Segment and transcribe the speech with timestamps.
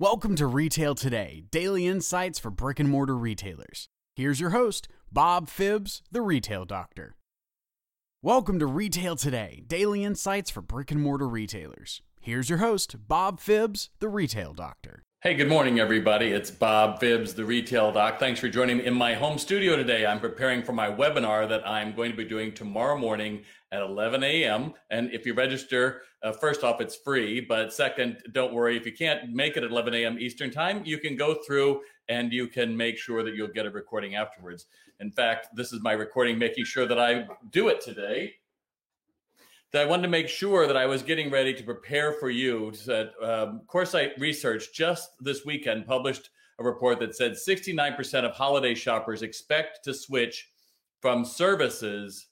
[0.00, 3.90] Welcome to Retail Today, daily insights for brick and mortar retailers.
[4.16, 7.16] Here's your host, Bob Phibbs, the retail doctor.
[8.22, 12.00] Welcome to Retail Today, daily insights for brick and mortar retailers.
[12.22, 15.04] Here's your host, Bob Phibbs, the retail doctor.
[15.22, 16.26] Hey, good morning, everybody.
[16.26, 18.18] It's Bob Phibbs, the retail doc.
[18.18, 20.04] Thanks for joining me in my home studio today.
[20.04, 24.22] I'm preparing for my webinar that I'm going to be doing tomorrow morning at 11
[24.22, 24.74] a.m.
[24.90, 27.40] And if you register, uh, first off, it's free.
[27.40, 28.76] But second, don't worry.
[28.76, 30.18] If you can't make it at 11 a.m.
[30.18, 31.80] Eastern time, you can go through
[32.10, 34.66] and you can make sure that you'll get a recording afterwards.
[34.98, 38.34] In fact, this is my recording, making sure that I do it today
[39.72, 42.72] that I wanted to make sure that I was getting ready to prepare for you.
[42.86, 48.74] That um, Coresight Research just this weekend published a report that said 69% of holiday
[48.74, 50.48] shoppers expect to switch
[51.00, 52.26] from services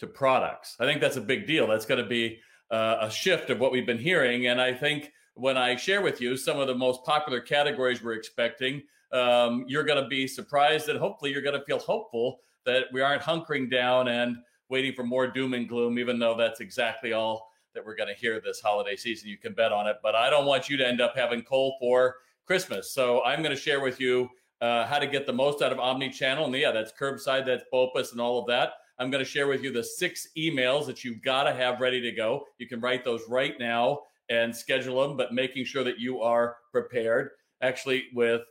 [0.00, 0.76] to products.
[0.80, 1.66] I think that's a big deal.
[1.66, 4.46] That's going to be uh, a shift of what we've been hearing.
[4.46, 8.14] And I think when I share with you some of the most popular categories we're
[8.14, 12.86] expecting, um, you're going to be surprised and hopefully you're going to feel hopeful that
[12.92, 14.36] we aren't hunkering down and
[14.70, 18.14] waiting for more doom and gloom, even though that's exactly all that we're going to
[18.14, 19.28] hear this holiday season.
[19.28, 19.96] You can bet on it.
[20.02, 22.92] But I don't want you to end up having coal for Christmas.
[22.92, 24.28] So I'm going to share with you
[24.60, 26.46] uh, how to get the most out of omni-channel.
[26.46, 28.72] And yeah, that's curbside, that's BOPUS, and all of that.
[28.98, 32.00] I'm going to share with you the six emails that you've got to have ready
[32.00, 32.44] to go.
[32.58, 36.56] You can write those right now and schedule them, but making sure that you are
[36.70, 37.30] prepared.
[37.62, 38.42] Actually, with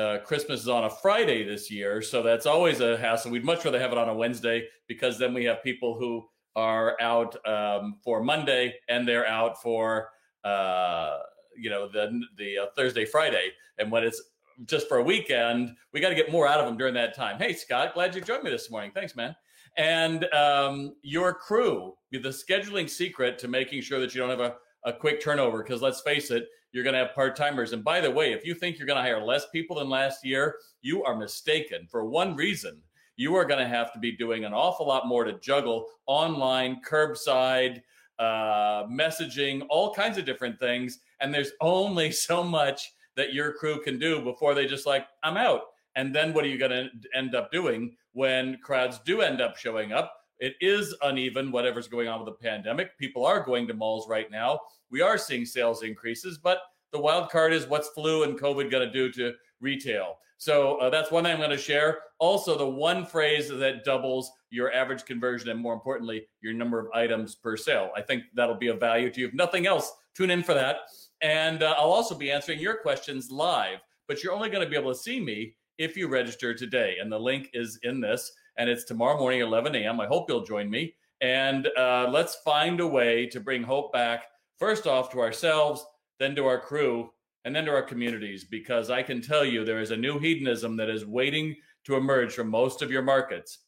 [0.00, 3.30] uh, Christmas is on a Friday this year, so that's always a hassle.
[3.30, 6.96] We'd much rather have it on a Wednesday because then we have people who are
[7.00, 10.08] out um, for Monday and they're out for
[10.44, 11.18] uh,
[11.56, 14.22] you know the the uh, Thursday Friday, and when it's
[14.64, 17.38] just for a weekend, we got to get more out of them during that time.
[17.38, 18.92] Hey Scott, glad you joined me this morning.
[18.94, 19.36] Thanks, man.
[19.76, 24.54] And um, your crew, the scheduling secret to making sure that you don't have a,
[24.84, 27.72] a quick turnover, because let's face it, you're going to have part timers.
[27.72, 30.24] And by the way, if you think you're going to hire less people than last
[30.24, 32.80] year, you are mistaken for one reason.
[33.16, 36.80] You are going to have to be doing an awful lot more to juggle online,
[36.88, 37.82] curbside,
[38.18, 41.00] uh, messaging, all kinds of different things.
[41.20, 45.36] And there's only so much that your crew can do before they just like, I'm
[45.36, 45.62] out.
[45.96, 49.56] And then what are you going to end up doing when crowds do end up
[49.56, 50.14] showing up?
[50.40, 52.96] It is uneven, whatever's going on with the pandemic.
[52.98, 54.58] People are going to malls right now.
[54.90, 56.62] We are seeing sales increases, but
[56.92, 60.16] the wild card is what's flu and COVID going to do to retail.
[60.38, 61.98] So uh, that's one thing I'm going to share.
[62.18, 66.86] Also, the one phrase that doubles your average conversion and more importantly, your number of
[66.94, 67.90] items per sale.
[67.94, 69.28] I think that'll be of value to you.
[69.28, 70.78] If nothing else, tune in for that.
[71.20, 74.76] And uh, I'll also be answering your questions live, but you're only going to be
[74.76, 76.96] able to see me if you register today.
[76.98, 80.00] And the link is in this and it's tomorrow morning, 11 a.m.
[80.00, 80.94] I hope you'll join me.
[81.20, 84.24] And uh, let's find a way to bring hope back,
[84.58, 85.84] first off, to ourselves,
[86.18, 87.10] then to our crew,
[87.44, 90.76] and then to our communities, because I can tell you there is a new hedonism
[90.76, 93.58] that is waiting to emerge from most of your markets.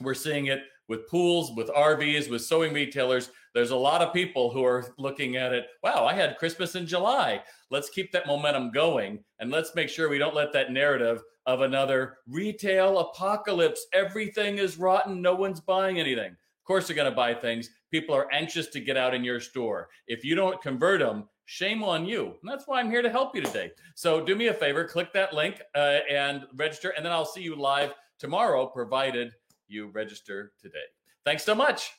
[0.00, 3.30] We're seeing it with pools, with RVs, with sewing retailers.
[3.56, 5.68] There's a lot of people who are looking at it.
[5.82, 7.42] Wow, I had Christmas in July.
[7.70, 11.62] Let's keep that momentum going and let's make sure we don't let that narrative of
[11.62, 13.86] another retail apocalypse.
[13.94, 15.22] Everything is rotten.
[15.22, 16.32] No one's buying anything.
[16.32, 17.70] Of course, they're going to buy things.
[17.90, 19.88] People are anxious to get out in your store.
[20.06, 22.34] If you don't convert them, shame on you.
[22.42, 23.70] And that's why I'm here to help you today.
[23.94, 27.40] So do me a favor, click that link uh, and register, and then I'll see
[27.40, 29.32] you live tomorrow, provided
[29.66, 30.84] you register today.
[31.24, 31.90] Thanks so much.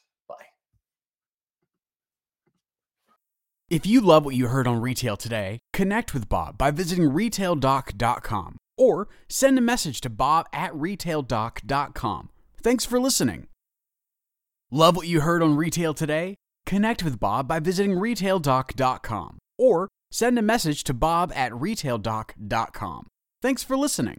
[3.70, 8.58] If you love what you heard on Retail Today, connect with Bob by visiting retaildoc.com
[8.78, 12.30] or send a message to bob at retaildoc.com.
[12.64, 13.48] Thanks for listening.
[14.72, 16.36] Love what you heard on Retail Today?
[16.66, 23.08] Connect with Bob by visiting retaildoc.com or send a message to bob at retaildoc.com.
[23.42, 24.16] Thanks for listening.